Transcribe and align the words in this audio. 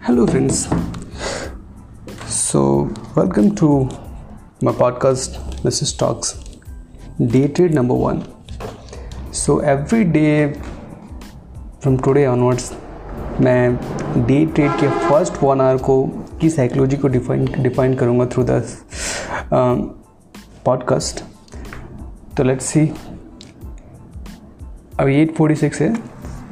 Hello 0.00 0.26
friends 0.26 0.68
so 2.28 2.60
welcome 3.18 3.50
to 3.50 3.88
my 4.64 4.74
podcast 4.74 5.64
Mrs 5.64 5.96
talks 6.00 6.34
dated 7.20 7.74
number 7.74 7.94
one 7.94 8.22
so 9.32 9.60
every 9.62 10.04
day 10.04 10.54
from 11.82 11.98
today 11.98 12.26
onwards 12.26 12.72
मैं 13.40 13.76
day 14.26 14.46
trade 14.46 14.70
के 14.70 14.88
first 14.88 15.42
one 15.42 15.60
hour 15.60 15.82
को 15.82 16.04
की 16.40 16.50
psychology 16.50 16.96
को 16.96 17.08
define 17.08 17.62
define 17.62 17.94
करूँगा 17.94 18.26
through 18.26 18.42
the 18.42 18.64
podcast 20.64 21.24
तो 22.36 22.42
let's 22.42 22.64
see 22.64 22.90
अभी 25.00 25.16
eight 25.16 25.36
forty 25.36 25.54
six 25.54 25.80
है। 25.80 25.94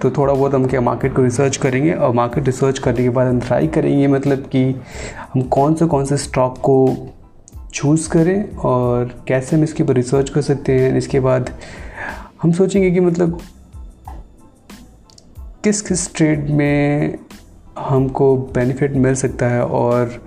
तो 0.02 0.10
थोड़ा 0.10 0.34
बहुत 0.34 0.54
हम 0.54 0.66
क्या 0.66 0.80
मार्केट 0.80 1.16
को 1.16 1.22
रिसर्च 1.22 1.56
करेंगे 1.56 1.92
और 1.92 2.14
मार्केट 2.14 2.46
रिसर्च 2.46 2.78
करने 2.78 3.02
के 3.02 3.08
बाद 3.08 3.26
हम 3.26 3.40
ट्राई 3.40 3.66
करेंगे 3.66 4.06
मतलब 4.06 4.38
कि 4.38 4.80
हम 5.34 5.42
कौन 5.42 5.74
से 5.74 5.86
कौन 5.86 6.04
से 6.04 6.16
स्टॉक 6.16 6.58
को 6.58 6.96
चूज़ 7.74 8.08
करें 8.08 8.56
और 8.56 9.24
कैसे 9.28 9.56
हम 9.56 9.62
इसके 9.62 9.82
ऊपर 9.82 9.94
रिसर्च 9.94 10.30
कर 10.30 10.40
सकते 10.40 10.80
हैं। 10.80 10.96
इसके 10.98 11.20
बाद 11.20 11.50
हम 12.42 12.52
सोचेंगे 12.52 12.90
कि 12.90 13.00
मतलब 13.00 13.40
किस 15.64 15.82
किस 15.82 16.14
ट्रेड 16.14 16.50
में 16.50 17.18
हमको 17.78 18.36
बेनिफिट 18.36 18.92
मिल 18.92 19.14
सकता 19.14 19.46
है 19.46 19.64
और 19.64 20.26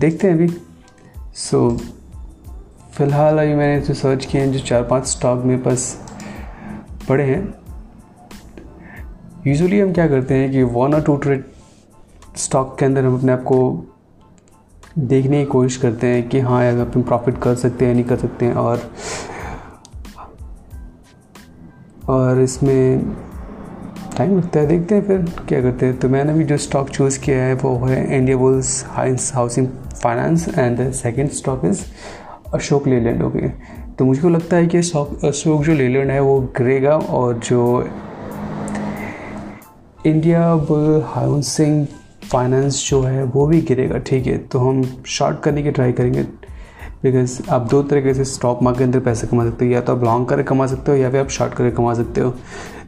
देखते 0.00 0.26
हैं 0.26 0.34
अभी। 0.34 0.48
सो 1.34 1.70
so, 1.70 1.82
फ़िलहाल 2.94 3.38
अभी 3.38 3.54
मैंने 3.54 3.86
जो 3.86 3.94
सर्च 3.94 4.26
किए 4.26 4.40
हैं 4.40 4.52
जो 4.52 4.58
चार 4.58 4.82
पाँच 4.82 5.06
स्टॉक 5.06 5.44
मेरे 5.44 5.62
पास 5.62 6.02
पड़े 7.08 7.24
हैं 7.24 7.63
यूजुअली 9.46 9.80
हम 9.80 9.92
क्या 9.92 10.06
करते 10.08 10.34
हैं 10.34 10.50
कि 10.50 10.62
वन 10.62 10.94
और 10.94 11.02
टू 11.02 11.16
ट्रेड 11.16 11.44
स्टॉक 12.36 12.76
के 12.78 12.84
अंदर 12.84 13.04
हम 13.04 13.18
अपने 13.18 13.32
आप 13.32 13.42
को 13.42 13.58
देखने 14.98 15.38
की 15.38 15.44
कोशिश 15.44 15.76
करते 15.76 16.06
हैं 16.06 16.28
कि 16.28 16.40
हाँ 16.40 16.64
यार, 16.64 16.78
अपन 16.78 17.02
प्रॉफिट 17.02 17.38
कर 17.38 17.54
सकते 17.54 17.86
हैं 17.86 17.94
नहीं 17.94 18.04
कर 18.04 18.16
सकते 18.16 18.46
हैं 18.46 18.54
और 18.54 18.80
और 22.08 22.40
इसमें 22.40 23.16
टाइम 24.18 24.36
लगता 24.38 24.60
है। 24.60 24.66
देखते 24.66 24.94
हैं 24.94 25.06
फिर 25.06 25.18
क्या 25.48 25.62
करते 25.62 25.86
हैं। 25.86 25.96
तो 25.98 26.08
मैंने 26.08 26.32
भी 26.34 26.44
जो 26.44 26.56
स्टॉक 26.56 26.88
चूज़ 26.88 27.20
किया 27.20 27.38
है, 27.38 27.54
वो 27.54 27.86
है 27.86 28.16
Indiabulls 28.36 28.86
housing 29.34 29.68
finance 30.02 30.48
and 30.58 30.78
the 30.78 30.92
second 30.92 31.30
stock 31.30 31.64
is 31.64 31.80
Ashok 32.54 32.86
Leyland 32.86 33.22
okay 33.22 33.48
तो 33.94 34.04
मुझको 34.04 34.28
लगता 34.28 34.56
है 34.56 34.66
कि 34.66 34.78
अशोक 34.78 35.64
जो 35.64 35.72
लेलैंड 35.72 36.10
है, 36.10 36.20
वो 36.20 36.40
गिरेगा 36.40 36.96
और 36.96 37.34
जो 37.38 37.88
इंडिया 40.06 40.54
बुल 40.56 41.02
हाउसिंग 41.06 41.86
फाइनेंस 42.30 42.88
जो 42.88 43.00
है, 43.02 43.22
वो 43.24 43.46
भी 43.46 43.60
गिरेगा, 43.60 43.98
ठीक 43.98 44.26
है? 44.26 44.36
तो 44.38 44.58
हम 44.58 44.82
शॉर्ट 45.06 45.40
करने 45.42 45.62
की 45.62 45.70
ट्राई 45.70 45.92
करेंगे 45.92 46.22
बिकॉज़ 47.02 47.40
आप 47.50 47.68
दो 47.70 47.82
तरीके 47.82 48.14
से 48.14 48.24
स्टॉक 48.24 48.62
मार्केट 48.62 48.78
के 48.78 48.84
अंदर 48.84 49.00
पैसे 49.00 49.26
कमा 49.26 49.44
सकते 49.44 49.64
हो, 49.64 49.70
या 49.72 49.80
तो 49.80 49.96
आप 49.96 50.04
लॉन्ग 50.04 50.28
करके 50.28 50.42
कमा 50.42 50.66
सकते 50.66 50.92
हो, 50.92 50.96
या 50.98 51.10
फिर 51.10 51.20
आप 51.20 51.28
शॉर्ट 51.28 51.54
करके 51.54 51.76
कमा 51.76 51.94
सकते 51.94 52.20
हो। 52.20 52.34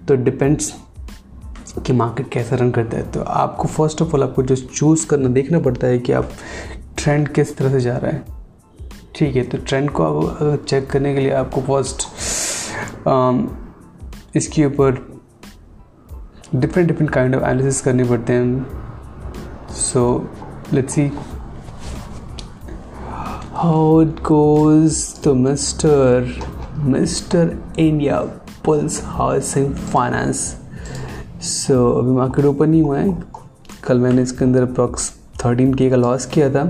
तो 0.09 0.17
डिपेंड्स 0.17 0.73
कि 1.87 1.93
मार्केट 1.93 2.29
कैसा 2.33 2.57
रन 2.57 2.71
करता 2.71 2.97
है। 2.97 3.11
तो 3.13 3.21
आपको 3.23 3.69
फ़र्स्ट 3.69 4.03
ऑफ़ 4.03 4.15
ऑल 4.15 4.23
आपको 4.23 4.43
जो 4.43 4.57
चूज़ 4.57 5.07
करना, 5.07 5.29
देखना 5.31 5.59
पड़ता 5.61 5.87
है 5.87 5.99
कि 5.99 6.13
आप 6.13 6.31
ट्रेंड 6.99 7.29
किस 7.29 7.57
तरह 7.57 7.73
से 7.73 7.81
जा 7.81 7.97
रहा 7.97 8.11
है। 8.11 8.25
ठीक 9.15 9.37
है 9.37 9.43
तो 9.43 9.59
ट्रेंड 9.59 9.91
को 9.91 10.05
आप 10.05 10.65
चेक 10.69 10.91
करने 10.91 11.15
के 11.15 11.21
लिए 11.21 11.33
आपको 11.33 11.61
फ़र्स्ट 11.63 12.09
इसके 14.37 14.65
ऊपर 14.65 15.05
different 16.55 16.89
different 16.89 17.11
kind 17.11 17.35
of 17.37 17.43
analysis 17.43 17.81
करने 17.83 18.05
पड़ते 18.05 18.33
हैं। 18.33 18.67
So 19.75 20.03
let's 20.73 20.95
see 20.95 21.11
how 23.55 24.01
it 24.03 24.21
goes 24.25 24.99
तो 25.25 25.35
mister 25.35 26.33
mister 26.79 27.57
Indiabulls 28.67 29.01
housing 29.05 29.75
finance 29.75 30.39
so 31.43 31.91
अभी 31.93 32.11
मार्केट 32.11 32.45
ओपन 32.45 32.71
नहीं 32.71 32.83
हुआ 32.83 32.99
है। 32.99 33.17
कल 33.85 33.99
मैंने 33.99 34.23
इसके 34.23 34.45
अंदर 34.45 34.63
अप्रॉक्स 34.63 35.11
थर्टीन 35.45 35.75
के 35.75 35.91
का 35.91 35.97
लॉस 35.97 36.27
किया 36.27 36.51
था। 36.51 36.65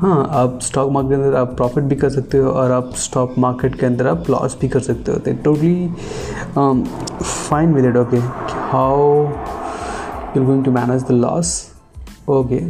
हाँ 0.00 0.28
आप 0.32 0.58
स्टॉक 0.62 0.90
मार्केट 0.92 1.10
के 1.10 1.22
अंदर 1.22 1.36
आप 1.36 1.54
प्रॉफिट 1.56 1.84
भी 1.84 1.96
कर 1.96 2.10
सकते 2.10 2.38
हो 2.38 2.50
और 2.50 2.70
आप 2.70 2.90
स्टॉक 2.96 3.34
मार्केट 3.38 3.74
के 3.74 3.86
अंदर 3.86 4.06
आप 4.06 4.28
लॉस 4.30 4.56
भी 4.60 4.68
कर 4.68 4.80
सकते 4.80 5.12
हो। 5.12 5.18
तो 5.18 5.32
totally 5.44 5.88
fine 7.22 7.72
with 7.74 7.84
it 7.84 7.96
okay 7.96 8.16
how 8.70 8.98
you 10.36 10.44
going 10.44 10.64
to 10.64 10.72
manage 10.72 11.02
the 11.02 11.10
loss 11.10 11.50
okay 12.28 12.60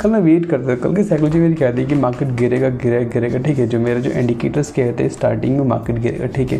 कल 0.00 0.10
मैं 0.10 0.20
वेट 0.20 0.46
करता 0.46 0.68
था, 0.68 0.74
कल 0.74 0.94
की 0.96 1.04
साइकोलॉजी 1.04 1.38
मेरी 1.38 1.54
क्या 1.54 1.72
थी 1.72 1.84
कि 1.86 1.94
मार्केट 1.94 2.28
गिरेगा 2.36 2.68
गिरेगा 2.68 3.10
गिरेगा, 3.12 3.38
ठीक 3.38 3.58
है? 3.58 3.66
जो 3.66 3.80
मेरे 3.80 4.00
जो 4.00 4.10
इंडिकेटर्स 4.10 4.70
कहे 4.72 4.92
थे 4.92 5.08
स्टार्टिंग 5.08 5.58
में 5.58 5.66
मार्केट 5.66 5.98
गिरेगा, 5.98 6.26
ठीक 6.26 6.52
है? 6.52 6.58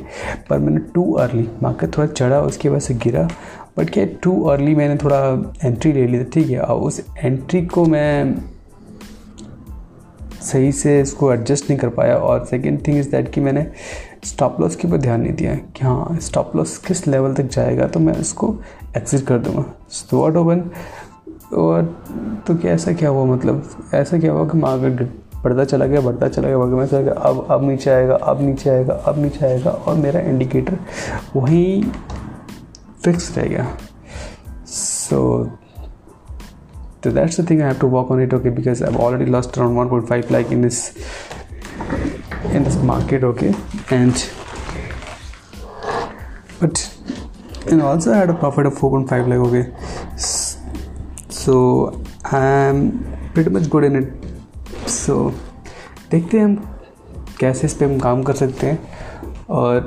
पर 0.51 0.59
मैंने 0.59 0.81
टू 0.95 1.13
अर्ली 1.15 1.49
मार्केट 1.63 1.97
थोड़ा 1.97 2.07
चढ़ा, 2.07 2.41
उसके 2.41 2.71
बाद 2.71 2.81
से 2.81 2.95
गिरा। 2.95 3.29
बट 3.79 3.91
क्या 3.91 4.05
टू 4.23 4.43
अर्ली 4.43 4.75
मैंने 4.75 4.97
थोड़ा 4.97 5.19
एंट्री 5.65 5.93
ले 5.93 6.07
ली 6.07 6.19
थी, 6.19 6.25
ठीक 6.25 6.51
है? 6.51 6.61
और 6.61 6.81
उस 6.81 7.01
एंट्री 7.19 7.65
को 7.67 7.85
मैं 7.85 8.35
सही 10.47 10.73
से 10.73 11.01
इसको 11.01 11.33
एडजस्ट 11.33 11.71
नहीं 11.71 11.79
कर 11.81 11.89
पाया 11.89 12.17
और 12.17 12.45
सेकेंड 12.47 12.87
थिंग 12.87 12.99
इज़ 12.99 13.11
दैट 13.11 13.33
कि 13.33 13.41
मैंने 13.41 13.67
स्टॉप 14.25 14.61
लॉस 14.61 14.77
के 14.77 14.89
ऊपर 14.89 14.97
ध्यान 14.97 15.21
नहीं 15.21 15.33
दिया 15.33 15.55
कि 15.55 15.85
हाँ 15.85 16.19
स्टॉप 16.23 16.57
लॉस 16.57 16.77
किस 16.79 17.07
लेवल 17.07 17.35
तक 17.35 17.49
जाएगा 17.51 17.87
तो 17.87 18.01
मैं 18.01 18.17
इसको 18.21 18.55
एक्सिट 18.97 19.27
कर 19.27 19.39
दूँगा। 19.39 19.65
तो 20.11 20.19
वॉट 20.19 20.37
ओपन 20.37 20.71
और 21.55 21.83
तो 22.47 22.55
क्या 22.57 22.73
ऐसा 22.73 22.93
क्या 22.93 23.09
हुआ 23.09 23.25
मतलब? 23.35 23.69
ऐसा 23.95 24.19
क्या 24.19 24.33
हुआ 24.33 24.49
कि 24.49 24.59
मार्केट 24.59 25.03
बढ़ता 25.45 25.65
चला 25.65 25.87
गया 25.87 26.01
बढ़ता 26.01 26.29
चला 26.29 26.49
गया 26.49 26.59
बढ़ता 26.59 26.87
चला 26.87 27.01
गया। 27.01 27.13
अब 27.13 27.47
अब 27.51 27.69
नीचे 27.69 27.91
आएगा 27.91 28.15
अब 28.15 28.41
नीचे 28.43 28.71
आएगा 28.71 28.95
अब 29.07 29.19
नीचे 29.19 29.45
आएगा 29.47 29.71
और 29.71 29.95
मेरा 29.95 30.21
इंडिकेटर 30.21 30.79
वहीं 31.37 31.83
फिक्स 33.05 33.37
रह 33.39 33.47
गया। 33.47 33.67
सो 34.67 35.45
so, 35.45 35.51
so 37.07 37.13
that's 37.17 37.37
the 37.37 37.43
thing 37.49 37.61
i 37.63 37.67
have 37.67 37.79
to 37.79 37.87
work 37.87 38.11
on 38.11 38.21
it 38.21 38.33
okay 38.33 38.51
because 38.51 38.83
i've 38.83 38.97
already 38.97 39.27
lost 39.27 39.57
around 39.57 39.77
1.5 39.77 40.31
like 40.31 40.51
in 40.51 40.61
this 40.61 40.79
in 42.53 42.65
this 42.65 42.77
market 42.93 43.23
okay 43.23 43.55
and 43.91 44.29
but 46.61 46.91
and 47.71 47.83
also 47.83 48.13
I 48.13 48.17
had 48.17 48.31
a 48.31 48.35
profit 48.35 48.67
of 48.67 48.75
4.5 48.75 49.29
like 49.29 49.43
okay 49.47 49.65
so 51.29 52.03
I'm 52.25 52.81
pretty 53.35 53.51
much 53.51 53.69
good 53.69 53.85
in 53.85 53.97
it 53.97 54.89
so 54.89 55.33
देखते 56.11 56.39
हैं 56.39 56.45
हम 56.45 56.55
कैसे 57.41 57.67
इस 57.67 57.75
पर 57.75 57.85
हम 57.85 57.99
काम 58.01 58.23
कर 58.23 58.35
सकते 58.35 58.67
हैं 58.67 59.47
और 59.51 59.87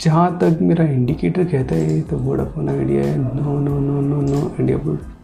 जहाँ 0.00 0.38
तक 0.38 0.58
मेरा 0.62 0.84
इंडिकेटर 0.92 1.44
कहता 1.44 1.74
है 1.74 2.00
तो 2.10 2.16
वोडाफोन 2.18 2.68
आइडिया 2.68 3.04
है 3.04 3.16
no 3.18 3.58
no 3.58 3.78
no 3.78 4.00
no 4.00 4.20
no 4.20 4.40
India 4.60 4.78
board 4.78 5.19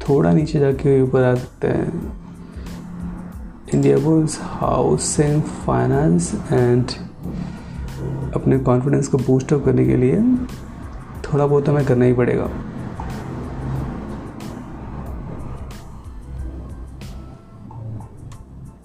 थोड़ा 0.00 0.32
नीचे 0.32 0.58
जाके 0.60 1.00
ऊपर 1.02 1.22
आ 1.22 1.34
सकते 1.34 1.68
हैं। 1.68 2.20
India 3.74 3.98
bulls 3.98 4.38
housing 4.42 5.42
finance 5.42 6.34
and 6.52 6.90
अपने 8.34 8.58
कॉन्फिडेंस 8.58 9.08
को 9.08 9.18
बूस्ट 9.18 9.52
अप 9.52 9.64
करने 9.64 9.84
के 9.86 9.96
लिए 9.96 10.20
थोड़ा 11.24 11.46
बहुत 11.46 11.68
हमें 11.68 11.84
करना 11.86 12.04
ही 12.04 12.12
पड़ेगा। 12.12 12.48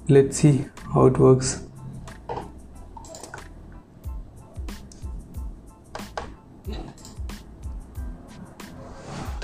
Let's 0.09 0.37
see 0.37 0.65
how 0.85 1.07
it 1.07 1.19
works 1.19 1.61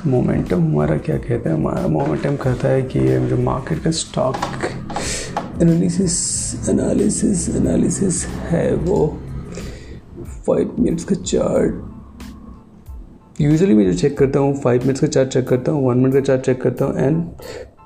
तो 0.04 0.10
मोमेंटम 0.10 0.62
हमारा 0.62 0.98
क्या 0.98 1.18
कहता 1.18 1.50
है? 1.50 1.56
हमारा 1.56 1.88
मोमेंटम 1.88 2.36
कहता 2.36 2.68
है 2.68 2.82
कि 2.82 3.00
ये 3.00 3.28
जो 3.28 3.38
मार्केट 3.38 3.84
का 3.84 3.92
स्टॉक 3.92 4.36
एनालिसिस 5.62 6.70
एनालिसिस 6.70 7.50
एनालिसिस 7.50 8.26
है 8.52 8.76
वो 8.76 9.08
फाइव 10.48 10.76
मिनट्स 10.80 11.04
का 11.04 11.16
चार्ट 11.16 11.74
यूजुअली 13.42 13.74
मैं 13.74 13.92
जो 13.92 13.98
चेक 13.98 14.18
करता 14.18 14.40
हूँ 14.40 14.62
फाइव 14.62 14.82
मिनट्स 14.82 15.02
का 15.02 15.08
चार्ट 15.08 15.30
चेक 15.30 15.48
करता 15.48 15.72
हूँ 15.72 15.88
वन 15.88 15.98
मिनट 15.98 16.14
का 16.14 16.20
चार्ट 16.20 16.42
चेक 16.42 16.62
करता 16.62 16.86
हूँ 16.86 16.98
एंड 16.98 17.26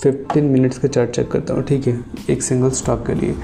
फिफ्टीन 0.03 0.43
मिनट्स 0.43 0.77
का 0.77 0.87
चार्ट 0.87 1.09
चेक 1.09 1.31
करता 1.31 1.53
हूँ, 1.53 1.63
ठीक 1.63 1.87
है? 1.87 2.05
एक 2.29 2.43
सिंगल 2.43 2.69
स्टॉक 2.69 3.07
के 3.07 3.13
लिए। 3.13 3.35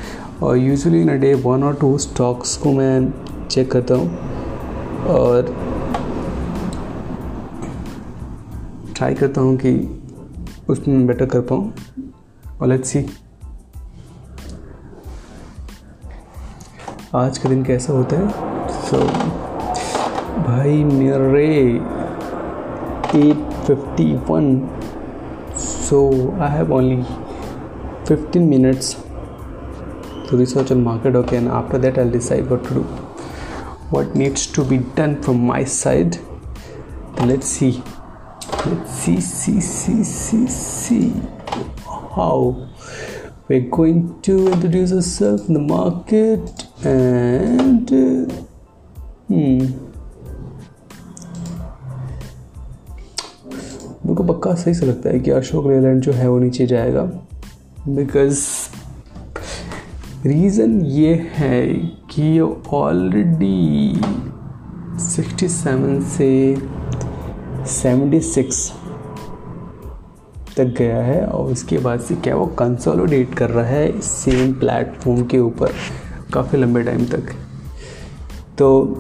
और 0.44 0.58
usually 0.58 1.02
in 1.02 1.10
a 1.10 1.14
day 1.14 1.34
one 1.34 1.64
और 1.64 1.78
टू 1.82 1.98
स्टॉक्स 1.98 2.58
को 2.58 2.72
मैं 2.72 3.14
चेक 3.48 3.72
करता 3.72 3.96
हूँ, 3.96 4.10
और 5.08 5.71
ट्राई 9.02 9.14
करता 9.16 9.42
हूँ 9.42 9.56
कि 9.58 9.70
उसमें 10.70 11.06
बेटर 11.08 11.26
कर 11.26 11.42
पाऊँ। 11.42 11.72
और 12.62 12.68
लेट्स 12.68 12.90
सी 12.90 13.00
आज 17.16 17.38
का 17.38 17.50
दिन 17.50 17.64
कैसा 17.64 17.94
होता 17.94 18.16
है? 18.16 18.28
सो 18.82 18.98
so, 18.98 19.06
भाई 20.48 20.84
मेरे 20.84 21.48
eight 23.20 23.50
fifty 23.66 24.06
one 24.30 24.70
so 25.60 26.02
I 26.42 26.50
have 26.50 26.74
only 26.74 27.02
fifteen 28.08 28.44
minutes 28.50 28.96
to 30.30 30.38
research 30.38 30.72
on 30.72 30.84
market 30.84 31.16
okay 31.16 31.36
and 31.36 31.50
after 31.52 31.78
that 31.78 31.98
I 32.00 32.10
decide 32.10 32.52
what 32.52 32.68
to 32.68 32.76
do 32.76 32.86
what 33.94 34.16
needs 34.16 34.54
to 34.56 34.64
be 34.64 34.78
done 34.98 35.16
from 35.24 35.46
my 35.48 35.66
side 35.80 36.16
let's 37.26 37.48
see 37.48 37.72
let's 38.66 38.92
see 38.92 39.20
see 39.20 39.60
see 39.60 40.04
see 40.04 40.48
see 40.48 41.14
how 42.16 42.68
we're 43.48 43.70
going 43.70 44.22
to 44.22 44.48
introduce 44.48 44.92
ourselves 44.94 45.48
in 45.48 45.56
the 45.56 45.60
market 45.60 46.68
and 46.86 47.92
uh, 47.92 48.34
hmm 49.28 49.92
मेरे 54.06 54.28
पक्का 54.28 54.54
सही 54.56 54.74
से 54.74 54.86
लगता 54.86 55.10
है 55.10 55.20
कि 55.20 55.32
अशोक 55.32 55.68
लेलैंड 55.68 56.02
जो 56.02 56.12
है 56.12 56.28
वो 56.30 56.38
नीचे 56.40 56.66
जाएगा 56.68 57.02
बिकॉज़ 57.88 58.40
रीज़न 60.28 60.80
ये 60.82 61.14
है 61.34 61.66
कि 62.12 62.40
ऑलरेडी 62.74 63.94
67 64.98 66.02
से 66.16 66.32
76 67.66 68.72
तक 70.58 70.64
गया 70.64 70.98
है 70.98 71.26
और 71.26 71.52
उसके 71.52 71.78
बाद 71.78 72.00
से 72.00 72.16
क्या 72.16 72.36
वो 72.36 72.46
कंसोलिडेट 72.46 73.34
कर 73.34 73.50
रहा 73.50 73.66
है 73.66 74.02
सेम 74.02 74.54
प्लेटफॉर्म 74.54 75.26
के 75.26 75.40
ऊपर 75.40 75.72
काफ़ी 76.34 76.58
लंबे 76.58 76.84
टाइम 76.84 77.06
तक। 77.06 77.24
तो 78.58 78.98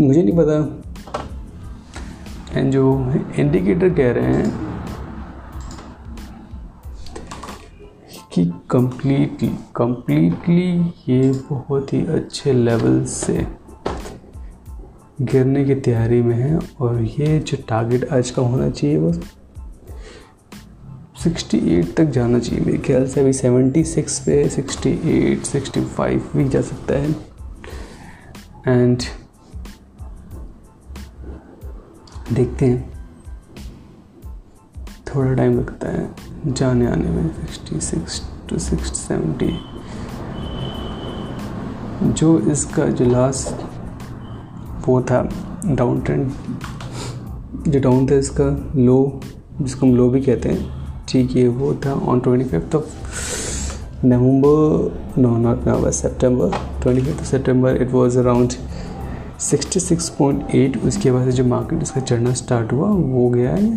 मुझे 0.00 0.22
नहीं 0.22 0.36
पता। 0.36 0.82
एंड 2.60 2.72
जो 2.72 3.14
इंडिकेटर 3.38 3.88
कह 3.88 4.12
रहे 4.12 4.34
हैं 4.34 4.66
कि 8.32 8.52
कंप्लीटली 8.70 9.48
कंप्लीटली 9.76 10.94
ये 11.08 11.32
बहुत 11.50 11.92
ही 11.92 12.06
अच्छे 12.06 12.52
लेवल 12.52 13.04
से 13.04 13.65
गिरने 15.22 15.64
की 15.64 15.74
तैयारी 15.74 16.22
में 16.22 16.36
है 16.36 16.60
और 16.80 17.02
ये 17.02 17.38
जो 17.38 17.58
टारगेट 17.68 18.12
आज 18.12 18.30
का 18.30 18.42
होना 18.42 18.70
चाहिए 18.70 18.98
वो 18.98 19.12
68 21.22 21.96
तक 21.96 22.04
जाना 22.04 22.38
चाहिए। 22.38 22.64
मेरे 22.64 22.78
ख्याल 22.78 23.06
से 23.06 23.20
अभी 23.20 23.32
76 23.32 24.18
पे 24.18 24.48
68 24.48 25.44
65 25.44 26.22
भी 26.36 26.48
जा 26.48 26.60
सकता 26.60 26.94
है। 26.94 27.10
एंड 28.68 28.98
देखते 32.32 32.66
हैं। 32.66 33.08
थोड़ा 35.06 35.34
टाइम 35.34 35.58
लगता 35.58 35.88
है 35.88 36.10
जाने, 36.46 36.86
आने 36.86 37.10
में। 37.10 37.30
66 37.46 38.22
टू 38.48 38.58
सिक्स 38.58 38.96
सेवेंटी 38.96 39.60
जो 42.12 42.40
इसका 42.40 42.86
जो 42.86 43.04
लास्ट 43.04 43.65
वो 44.86 45.00
था 45.02 45.22
डाउन 45.66 46.00
ट्रेंड 46.00 46.30
जो 47.68 47.80
डाउन 47.80 48.06
था, 48.10 48.14
इसका 48.14 48.44
लो 48.76 49.20
जिसको 49.62 49.86
हम 49.86 49.94
लो 49.96 50.08
भी 50.10 50.20
कहते 50.22 50.48
हैं, 50.48 51.04
ठीक 51.08 51.36
है 51.36 51.46
वो 51.48 51.72
था 51.86 51.92
on 51.92 52.20
twenty 52.20 52.44
fifth 52.48 52.74
of 52.74 52.84
November 54.04 55.20
no 55.20 55.36
not 55.38 55.66
November 55.68 55.90
September 55.92 56.50
twenty 56.82 57.02
fifth 57.02 57.20
of 57.20 57.26
September 57.26 57.82
it 57.82 57.90
was 57.92 58.16
around 58.16 58.52
sixty 59.40 59.80
six 59.80 60.08
point 60.08 60.54
eight 60.54 60.76
उसके 60.84 61.10
बाद 61.12 61.24
से 61.24 61.32
जो 61.32 61.44
मार्केट 61.44 61.82
इसका 61.82 62.00
चढ़ना 62.00 62.32
स्टार्ट 62.34 62.72
हुआ, 62.72 62.88
वो 62.88 63.28
गया 63.30 63.50
है 63.50 63.76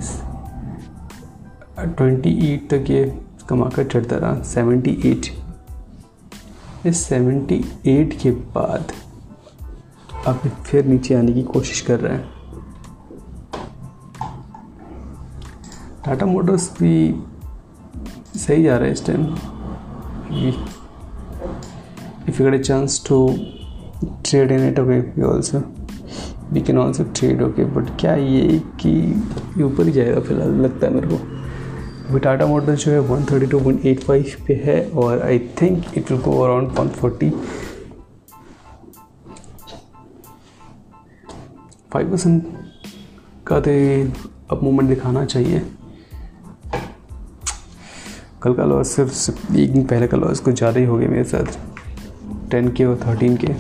ट्वेंटी 1.88 2.30
एट 2.48 2.70
तक 2.70 2.90
ये 2.90 3.04
इसका 3.04 3.56
मार्केट 3.56 3.92
चढ़ता 3.92 4.16
रहा 4.16 4.42
सेवेंटी 4.44 4.92
एट 5.06 5.28
इस 6.88 6.98
सेवेंटी 7.04 7.64
एट 7.88 8.18
के 8.22 8.32
बाद 8.32 8.92
अब 10.28 10.40
फिर 10.66 10.86
नीचे 10.86 11.16
आने 11.16 11.34
की 11.34 11.44
कोशिश 11.44 11.82
कर 11.82 12.00
रहे 12.00 12.14
हैं। 12.14 12.28
टाटा 16.06 16.26
मोटर्स 16.26 16.70
भी 16.80 16.94
सही 18.36 18.64
जा 18.64 18.78
रहा 18.78 18.86
है 18.86 18.92
इस 18.92 19.06
time 19.06 19.26
if 22.30 22.42
you 22.42 22.50
to 23.08 23.28
trade 24.26 24.52
in 24.52 24.68
it 24.68 24.80
okay 24.80 25.00
we 25.00 25.22
also 25.28 25.60
we 26.54 26.62
can 26.62 26.80
also 26.80 27.04
trade 27.16 27.42
okay 27.44 27.66
but 27.76 27.90
क्या 28.00 28.16
ये 28.16 28.62
कि 28.82 28.92
ऊपर 29.64 29.86
ही 29.86 29.92
जाएगा 29.92 30.20
फ़िलहाल, 30.20 30.52
लगता 30.62 30.88
है 30.88 30.94
मेरे 30.94 31.08
को। 31.08 31.16
अभी 32.10 32.20
टाटा 32.20 32.46
मोटर्स 32.46 32.86
जो 32.86 32.92
है 32.92 33.00
132.85 33.10 34.36
पे 34.48 34.54
है, 34.66 34.80
और 34.92 35.22
I 35.22 35.40
think 35.62 35.98
it 35.98 36.12
will 36.12 36.22
go 36.22 36.40
around 36.42 36.72
140 36.72 37.32
five 41.94 42.12
percent 42.12 42.44
का 43.48 43.60
तो 43.60 43.72
अब 44.52 44.64
मूवमेंट 44.64 44.90
दिखाना 44.90 45.24
चाहिए। 45.26 45.62
कल 48.44 48.54
का 48.54 48.66
लॉस 48.66 48.96
सिर्फ़ 48.96 49.56
एक 49.58 49.72
दिन 49.74 49.86
पहले 49.86 50.08
का 50.08 50.18
लॉस 50.18 50.40
कुछ 50.40 50.56
ज़्यादा 50.58 50.80
ही 50.80 50.86
हो 50.86 50.98
गया 50.98 51.10
मेरे 51.10 51.24
साथ। 51.26 51.58
टेन 52.52 52.72
के 52.74 52.86
और 52.86 53.00
थर्टीन 53.06 53.38
के 53.38 53.54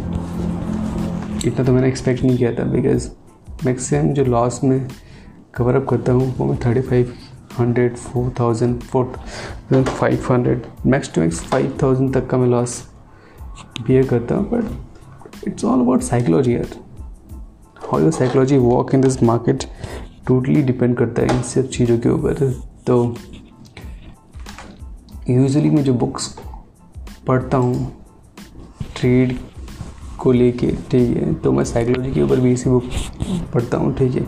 इतना 1.47 1.63
तो 1.65 1.73
मैंने 1.73 1.87
एक्सपेक्ट 1.87 2.23
नहीं 2.23 2.37
किया 2.37 2.51
था 2.53 2.63
बिकॉज़ 2.71 3.09
मैक्सिमम 3.65 4.13
जो 4.13 4.23
लॉस 4.25 4.63
में 4.63 4.87
कवर 5.55 5.75
अप 5.75 5.87
करता 5.89 6.11
हूँ, 6.11 6.35
वो 6.37 6.45
मैं 6.45 6.57
thirty 6.65 6.81
five 6.81 7.13
hundred 7.59 7.95
four 7.97 8.33
thousand 8.39 8.79
four 8.81 9.13
five 9.71 10.27
hundred 10.31 10.65
max 10.85 11.13
to 11.13 11.21
max 11.21 11.39
five 11.45 11.77
thousand 11.81 12.13
तक 12.13 12.27
का 12.29 12.37
मैं 12.37 12.47
लॉस 12.47 12.81
बियर 13.87 14.07
करता 14.07 14.35
हूँ 14.35 14.49
but 14.51 15.47
it's 15.47 15.65
all 15.65 15.79
about 15.79 16.01
psychology 16.01 16.55
यार। 16.55 16.77
How 17.91 18.00
your 18.01 18.12
psychology 18.12 18.57
work 18.57 18.94
in 18.94 19.01
this 19.01 19.21
market 19.24 19.63
totally 20.27 20.62
depend 20.62 20.95
करता 20.97 21.21
है 21.21 21.36
इन 21.36 21.41
सब 21.44 21.69
चीज़ों 21.69 21.97
के 22.00 22.09
ऊपर। 22.09 22.51
तो 22.88 23.15
यूजली 25.30 25.69
मैं 25.69 25.83
जो 25.83 25.94
बुक्स 25.94 26.27
पढ़ता 27.28 27.57
हूँ 27.57 27.92
ट्रेड 28.95 29.35
को 30.19 30.31
लेके, 30.31 30.68
ठीक 30.92 31.16
है? 31.18 31.33
तो 31.33 31.52
मैं 31.52 31.63
साइकोलॉजी 31.63 32.11
के 32.11 32.21
ऊपर 32.21 32.40
भी 32.40 32.52
इसी 32.54 32.69
बुक 32.69 32.90
पढ़ता 33.54 33.78
हूँ, 33.78 33.94
ठीक 33.97 34.16
है? 34.16 34.25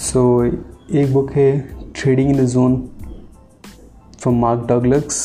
सो 0.00 0.44
एक 0.44 1.12
बुक 1.12 1.32
है 1.32 1.50
trading 1.96 2.30
in 2.30 2.44
the 2.44 2.46
zone 2.48 2.76
from 4.20 4.40
Mark 4.40 4.66
Douglas 4.68 5.20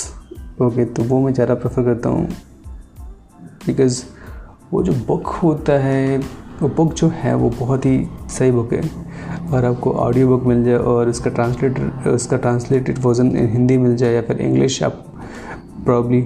okay 0.61 0.85
तो 0.85 1.03
वो 1.03 1.19
मैं 1.21 1.33
ज़्यादा 1.33 1.55
प्रेफर 1.55 1.83
करता 1.83 2.09
हूँ। 2.09 2.27
बिकॉज़ 3.65 4.03
वो 4.71 4.83
जो 4.83 4.93
बुक 5.07 5.27
होता 5.43 5.73
है 5.79 6.19
वो 6.61 6.67
बुक 6.67 6.93
जो 6.93 7.07
है 7.13 7.35
वो 7.35 7.49
बहुत 7.49 7.85
ही 7.85 8.07
सही 8.29 8.51
बुक 8.51 8.73
है। 8.73 8.81
और 9.51 9.65
आपको 9.65 9.91
ऑडियो 9.91 10.27
बुक 10.27 10.43
मिल 10.43 10.63
जाए 10.63 10.75
और 10.75 11.09
उसका 11.09 11.29
ट्रांसलेटर 11.29 12.09
उसका 12.09 12.37
ट्रांसलेटेड 12.37 12.99
वर्जन 12.99 13.35
हिंदी 13.51 13.77
मिल 13.77 13.95
जाए 13.95 14.13
या 14.13 14.21
फिर 14.21 14.41
इंग्लिश 14.41 14.81
आप 14.83 15.03
प्रॉब्ली 15.85 16.25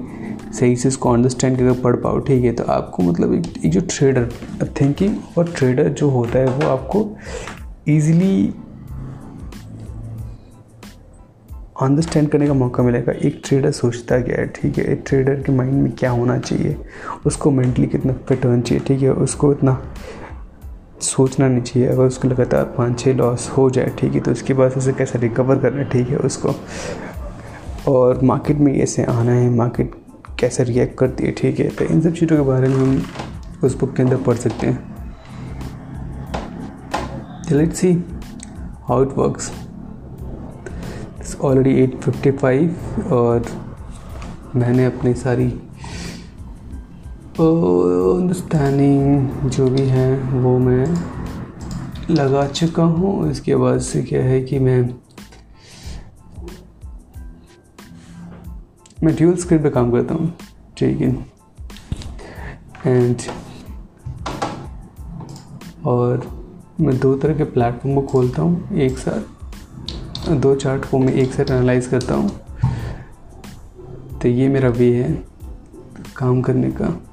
सही 0.60 0.76
से 0.76 0.88
इसको 0.88 1.12
अंडरस्टैंड 1.12 1.58
करके 1.58 1.82
पढ़ 1.82 1.96
पाओ 1.96 2.20
ठीक 2.20 2.44
है? 2.44 2.52
तो 2.54 2.64
आपको 2.64 3.04
मतलब 3.04 3.34
एक, 3.34 3.66
एक 3.66 3.72
जो 3.72 3.82
ट्रेडर 3.90 4.30
थिंकिंग 4.82 5.18
और 5.38 5.54
ट्रेडर 5.58 5.90
जो 5.90 6.10
होता 6.10 6.40
है 6.40 6.48
वो 6.48 6.70
आपको 6.70 7.10
ईज़िली 7.90 8.54
अंडरस्टैंड 11.82 12.28
करने 12.30 12.48
का 12.48 12.54
मौका 12.54 12.84
मिलेगा। 12.84 13.12
एक 13.12 13.42
ट्रेडर 13.46 13.72
सोचता 13.72 14.20
क्या 14.22 14.36
है 14.38 14.48
ठीक 14.48 14.78
है? 14.78 14.84
एक 14.84 15.04
ट्रेडर 15.08 15.42
के 15.42 15.52
माइंड 15.52 15.74
में 15.74 15.92
क्या 15.92 16.12
होना 16.12 16.38
चाहिए? 16.38 16.76
उसको 17.26 17.52
मेंटली 17.52 17.88
कितना 17.88 18.14
फिट 18.28 18.46
होना 18.46 18.62
चाहिए 18.62 18.84
ठीक 18.88 19.02
है? 19.02 19.14
उसको 19.14 19.52
इतना 19.52 19.82
सोचना 21.02 21.48
नहीं 21.48 21.62
चाहिए। 21.62 21.88
अगर 21.90 22.04
उसको 22.04 22.28
लगातार 22.28 22.64
पाँच 22.78 23.00
छः 23.00 23.14
लॉस 23.14 23.50
हो 23.50 23.70
जाए, 23.70 23.92
ठीक 24.00 24.14
है 24.14 24.20
तो 24.20 24.32
उसके 24.32 24.54
बाद 24.54 24.74
उसे 24.78 24.94
कैसे 24.94 25.20
रिकवर 25.20 25.60
करना 25.60 25.78
है, 25.78 25.90
ठीक 25.90 26.10
है, 26.10 26.18
उसको। 26.18 26.54
और 27.88 28.20
मार्केट 28.24 28.58
में 28.58 28.74
कैसे 28.76 29.04
आना 29.04 29.32
है 29.32 29.50
मार्केट 29.50 29.96
कैसे 30.40 30.64
रिएक्ट 30.64 30.98
करती 30.98 31.26
है, 31.26 31.32
ठीक 31.32 31.60
है 31.60 31.70
तो 31.70 31.86
इन 31.86 32.02
सब 32.02 32.14
चीज़ों 32.14 32.38
के 32.38 32.44
बारे 32.44 32.68
में 32.68 32.76
हम 32.76 33.04
उस 33.64 33.80
बुक 33.80 33.96
के 33.96 34.04
अंदर 34.04 34.18
पढ़ 34.18 34.36
सकते 34.38 34.68
हैं। 34.68 34.90
Let's 37.52 37.80
see 37.80 37.92
how 38.88 39.04
it 39.04 39.18
works 39.18 39.52
already 41.42 41.74
eight 41.84 41.96
fifty 42.02 42.32
five 42.32 43.12
और 43.14 43.46
मैंने 44.56 44.86
अपनी 44.86 45.14
सारी 45.14 45.48
अंडरस्टैंडिंग 47.42 49.50
जो 49.50 49.68
भी 49.68 49.82
है, 49.82 50.20
वो 50.20 50.60
मैं 50.60 50.86
लगा 52.10 52.48
चुका 52.48 52.84
हूँ। 52.84 53.32
इसके 53.32 53.56
बाद 53.56 53.80
से 53.80 54.04
क्या 54.04 54.24
है 54.24 54.42
कि 54.42 54.60
मैं 54.60 54.94
मैं 59.04 59.16
ड्यूल 59.16 59.36
स्क्रिप्ट 59.36 59.64
पे 59.64 59.70
काम 59.70 59.92
करता 59.92 60.14
हूँ। 60.14 60.38
ठीक 60.78 61.02
है। 61.02 61.26
एंड 62.88 63.22
और 65.86 66.32
मैं 66.82 67.00
दो 67.00 67.16
तरह 67.16 67.34
के 67.34 67.44
प्लेटफॉर्म 67.44 67.96
को 67.96 68.02
खोलता 68.08 68.42
हूँ, 68.42 68.78
एक 68.78 68.98
साथ। 68.98 70.30
दो 70.30 70.56
चार्ट 70.56 70.86
को 70.86 71.00
मैं 71.00 71.14
एक 71.14 71.34
साथ 71.34 71.52
एनालाइज 71.52 71.88
करता 71.88 72.16
हूँ। 72.16 72.30
तो 74.20 74.28
ये 74.28 74.50
मेरा 74.50 74.70
वे 74.70 74.94
है 74.94 75.24
काम 76.16 76.42
करने 76.42 76.72
का। 76.72 77.11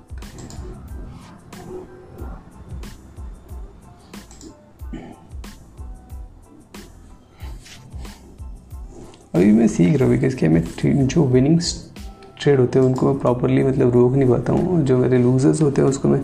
मैं 9.69 9.75
सीख 9.77 9.97
रहा 9.97 10.09
हूँ? 10.09 10.17
बिकॉज़ 10.17 10.37
क्या 10.37 10.51
मैं 10.51 10.63
जो 11.07 11.25
विनिंग 11.27 11.61
ट्रेड 12.41 12.61
होते 12.61 12.79
हैं, 12.79 12.87
उनको 12.87 13.07
मैं 13.07 13.19
प्रॉपरली 13.19 13.63
मतलब 13.65 13.93
रोक 13.95 14.13
नहीं 14.13 14.29
पाता 14.29 14.53
हूँ। 14.53 14.83
जो 14.85 14.97
मेरे 14.99 15.19
लूजर्स 15.19 15.61
होते 15.63 15.83
हैं, 15.83 15.89
उसको 15.89 16.09
मैं 16.09 16.21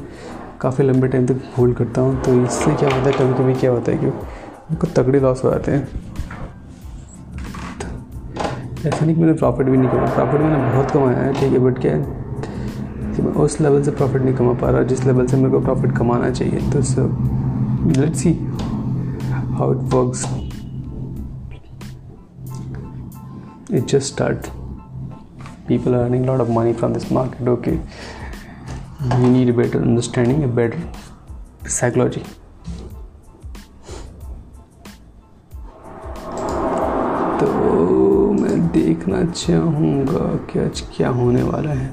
काफ़ी 0.60 0.84
लंबे 0.84 1.08
टाइम 1.08 1.26
तक 1.26 1.40
होल्ड 1.58 1.76
करता 1.76 2.00
हूँ। 2.00 2.22
तो 2.24 2.34
इससे 2.44 2.74
क्या 2.74 2.88
होता 2.88 3.10
है 3.10 3.12
कभी 3.12 3.34
कभी 3.34 3.54
क्या 3.60 3.70
होता 3.70 3.92
है 3.92 3.98
कि 3.98 4.06
उनको 4.06 4.86
तगड़े 4.96 5.20
लॉस 5.20 5.44
हो 5.44 5.50
जाते 5.50 5.72
हैं। 5.72 5.84
तो 7.80 8.88
ऐसा 8.88 9.04
नहीं 9.04 9.14
कि 9.14 9.20
मैंने 9.20 9.32
प्रॉफिट 9.32 9.66
भी 9.66 9.76
नहीं 9.76 9.90
कमाया। 9.90 10.14
प्रॉफिट 10.14 10.40
मैंने 10.40 10.56
बहुत 10.72 10.90
कमाया 10.90 11.18
है, 11.18 11.32
ठीक 11.32 11.52
है 11.52 11.58
बट 11.58 11.78
क्या 11.78 11.92
है 11.92 12.02
कि 13.16 13.22
मैं 13.22 13.32
उस 13.44 13.60
लेवल 13.60 13.82
से 13.82 13.90
प्रॉफिट 13.90 14.22
नहीं 14.22 14.34
कमा 14.34 14.52
पा 14.54 14.70
रहा 14.70 14.82
जिस 14.84 15.04
लेवल 15.06 15.26
से 15.26 15.36
मेरे 15.36 15.50
को 15.50 15.60
प्रॉफिट 15.60 15.96
कमाना 15.98 16.30
चाहिए। 16.30 16.70
तो 16.70 16.78
let's 18.00 18.18
see 18.18 18.32
how 19.50 19.72
it 19.72 19.92
works 19.94 20.26
it 23.70 23.86
just 23.86 24.12
start 24.12 24.50
people 25.66 25.94
are 25.94 26.04
earning 26.04 26.24
a 26.24 26.30
lot 26.30 26.40
of 26.40 26.50
money 26.50 26.72
from 26.72 26.92
this 26.92 27.10
market 27.10 27.48
okay 27.48 27.78
you 29.18 29.28
need 29.30 29.48
a 29.48 29.52
better 29.52 29.80
understanding 29.80 30.44
a 30.44 30.48
better 30.48 30.78
psychology 31.66 32.24
तो 37.40 38.32
मैं 38.40 38.58
देखना 38.72 39.24
चाहूँगा 39.32 40.26
कि 40.50 40.58
आज 40.58 40.80
क्या 40.96 41.08
होने 41.08 41.42
वाला 41.42 41.70
है 41.70 41.90